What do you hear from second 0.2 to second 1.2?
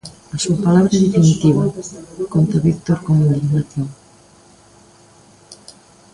A súa palabra é